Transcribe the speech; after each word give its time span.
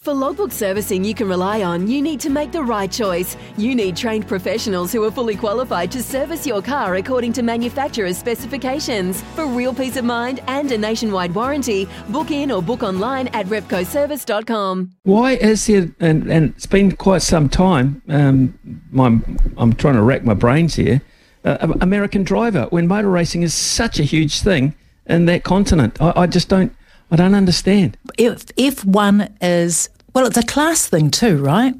For 0.00 0.14
logbook 0.14 0.52
servicing 0.52 1.02
you 1.02 1.12
can 1.12 1.28
rely 1.28 1.64
on, 1.64 1.88
you 1.88 2.00
need 2.00 2.20
to 2.20 2.30
make 2.30 2.52
the 2.52 2.62
right 2.62 2.90
choice. 2.90 3.36
You 3.56 3.74
need 3.74 3.96
trained 3.96 4.28
professionals 4.28 4.92
who 4.92 5.02
are 5.02 5.10
fully 5.10 5.34
qualified 5.34 5.90
to 5.90 6.04
service 6.04 6.46
your 6.46 6.62
car 6.62 6.94
according 6.94 7.32
to 7.32 7.42
manufacturer's 7.42 8.16
specifications. 8.16 9.22
For 9.34 9.44
real 9.44 9.74
peace 9.74 9.96
of 9.96 10.04
mind 10.04 10.40
and 10.46 10.70
a 10.70 10.78
nationwide 10.78 11.34
warranty, 11.34 11.88
book 12.10 12.30
in 12.30 12.52
or 12.52 12.62
book 12.62 12.84
online 12.84 13.26
at 13.28 13.46
repcoservice.com. 13.46 14.92
Why 15.02 15.32
is 15.32 15.66
there, 15.66 15.88
and, 15.98 16.30
and 16.30 16.54
it's 16.54 16.66
been 16.66 16.92
quite 16.92 17.22
some 17.22 17.48
time, 17.48 18.00
um, 18.08 18.56
my, 18.92 19.18
I'm 19.56 19.72
trying 19.72 19.94
to 19.94 20.02
rack 20.02 20.22
my 20.22 20.34
brains 20.34 20.76
here, 20.76 21.02
uh, 21.44 21.74
American 21.80 22.22
driver, 22.22 22.66
when 22.70 22.86
motor 22.86 23.10
racing 23.10 23.42
is 23.42 23.52
such 23.52 23.98
a 23.98 24.04
huge 24.04 24.42
thing 24.42 24.76
in 25.06 25.24
that 25.24 25.42
continent. 25.42 26.00
I, 26.00 26.12
I 26.14 26.26
just 26.28 26.48
don't, 26.48 26.72
I 27.10 27.16
don't 27.16 27.34
understand. 27.34 27.96
If 28.18 28.46
if 28.56 28.84
one 28.84 29.34
is 29.40 29.88
well, 30.14 30.26
it's 30.26 30.36
a 30.36 30.42
class 30.42 30.86
thing 30.86 31.10
too, 31.10 31.38
right? 31.38 31.74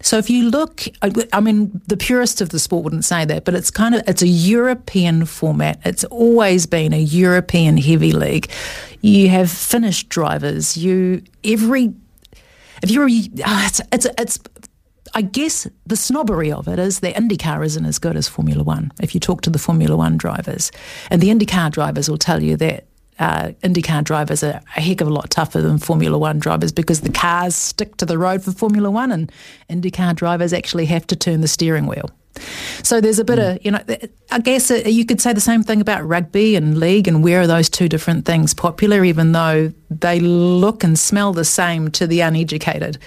So 0.00 0.18
if 0.18 0.28
you 0.28 0.50
look, 0.50 0.84
I 1.32 1.40
mean, 1.40 1.80
the 1.86 1.96
purist 1.96 2.42
of 2.42 2.50
the 2.50 2.58
sport 2.58 2.84
wouldn't 2.84 3.06
say 3.06 3.24
that, 3.24 3.46
but 3.46 3.54
it's 3.54 3.70
kind 3.70 3.94
of 3.94 4.02
it's 4.06 4.20
a 4.20 4.28
European 4.28 5.24
format. 5.24 5.80
It's 5.84 6.04
always 6.04 6.66
been 6.66 6.92
a 6.92 7.00
European 7.00 7.78
heavy 7.78 8.12
league. 8.12 8.50
You 9.00 9.30
have 9.30 9.50
Finnish 9.50 10.04
drivers. 10.04 10.76
You 10.76 11.22
every 11.42 11.94
if 12.82 12.90
you're 12.90 13.04
oh, 13.04 13.66
it's 13.66 13.80
it's 13.92 14.06
it's 14.18 14.38
I 15.14 15.22
guess 15.22 15.66
the 15.86 15.96
snobbery 15.96 16.52
of 16.52 16.68
it 16.68 16.78
is 16.78 17.00
that 17.00 17.14
IndyCar 17.14 17.64
isn't 17.64 17.86
as 17.86 17.98
good 17.98 18.16
as 18.16 18.28
Formula 18.28 18.62
One. 18.62 18.92
If 19.00 19.14
you 19.14 19.20
talk 19.20 19.40
to 19.42 19.50
the 19.50 19.58
Formula 19.58 19.96
One 19.96 20.18
drivers, 20.18 20.70
and 21.10 21.22
the 21.22 21.28
IndyCar 21.28 21.70
drivers 21.70 22.10
will 22.10 22.18
tell 22.18 22.42
you 22.42 22.56
that 22.56 22.86
uh, 23.18 23.52
IndyCar 23.62 24.04
drivers 24.04 24.42
are 24.42 24.60
a 24.76 24.80
heck 24.80 25.00
of 25.00 25.08
a 25.08 25.12
lot 25.12 25.30
tougher 25.30 25.62
than 25.62 25.78
Formula 25.78 26.18
One 26.18 26.38
drivers 26.38 26.72
because 26.72 27.00
the 27.00 27.12
cars 27.12 27.54
stick 27.54 27.96
to 27.98 28.06
the 28.06 28.18
road 28.18 28.42
for 28.42 28.52
Formula 28.52 28.90
One, 28.90 29.12
and 29.12 29.30
IndyCar 29.70 30.14
drivers 30.16 30.52
actually 30.52 30.86
have 30.86 31.06
to 31.08 31.16
turn 31.16 31.40
the 31.40 31.48
steering 31.48 31.86
wheel. 31.86 32.10
So 32.82 33.00
there's 33.00 33.20
a 33.20 33.24
bit 33.24 33.38
mm. 33.38 33.56
of, 33.56 33.64
you 33.64 33.70
know, 33.70 33.80
I 34.32 34.40
guess 34.40 34.70
uh, 34.70 34.82
you 34.86 35.06
could 35.06 35.20
say 35.20 35.32
the 35.32 35.40
same 35.40 35.62
thing 35.62 35.80
about 35.80 36.06
rugby 36.06 36.56
and 36.56 36.78
league 36.78 37.06
and 37.06 37.22
where 37.22 37.40
are 37.40 37.46
those 37.46 37.70
two 37.70 37.88
different 37.88 38.26
things 38.26 38.54
popular, 38.54 39.04
even 39.04 39.32
though 39.32 39.72
they 39.88 40.18
look 40.20 40.82
and 40.82 40.98
smell 40.98 41.32
the 41.32 41.44
same 41.44 41.90
to 41.92 42.06
the 42.06 42.20
uneducated. 42.20 42.98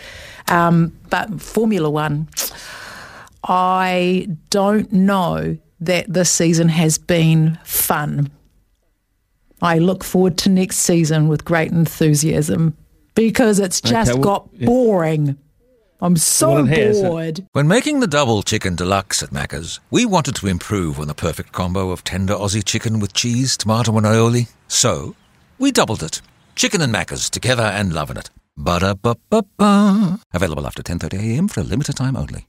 Um, 0.47 0.97
but 1.09 1.42
Formula 1.42 1.89
One, 1.89 2.30
I 3.44 4.30
don't 4.49 4.92
know 4.94 5.58
that 5.81 6.11
this 6.11 6.31
season 6.31 6.70
has 6.70 6.98
been 6.98 7.60
fun 7.64 8.31
I 9.61 9.79
look 9.79 10.03
forward 10.03 10.37
to 10.39 10.49
next 10.49 10.77
season 10.77 11.27
with 11.27 11.45
great 11.45 11.71
enthusiasm 11.71 12.77
because 13.15 13.59
it's 13.59 13.81
just 13.81 14.11
okay, 14.11 14.19
well, 14.19 14.23
got 14.23 14.49
yeah. 14.53 14.65
boring. 14.67 15.37
I'm 15.99 16.15
so 16.15 16.63
well, 16.63 17.09
bored. 17.09 17.43
When 17.53 17.67
making 17.67 18.01
the 18.01 18.07
double 18.07 18.43
chicken 18.43 18.75
deluxe 18.75 19.23
at 19.23 19.31
Macca's, 19.31 19.79
we 19.89 20.05
wanted 20.05 20.35
to 20.35 20.47
improve 20.47 20.99
on 20.99 21.07
the 21.07 21.15
perfect 21.15 21.53
combo 21.53 21.89
of 21.89 22.03
tender 22.03 22.35
Aussie 22.35 22.63
chicken 22.63 22.99
with 22.99 23.13
cheese, 23.13 23.57
tomato, 23.57 23.97
and 23.97 24.05
aioli. 24.05 24.47
So, 24.67 25.15
we 25.57 25.71
doubled 25.71 26.03
it. 26.03 26.21
Chicken 26.55 26.81
and 26.81 26.93
Macca's 26.93 27.31
together 27.31 27.63
and 27.63 27.93
loving 27.93 28.17
it. 28.17 28.29
Ba-da-ba-ba-ba. 28.57 30.19
Available 30.33 30.67
after 30.67 30.83
10.30am 30.83 31.49
for 31.49 31.61
a 31.61 31.63
limited 31.63 31.95
time 31.95 32.15
only. 32.15 32.45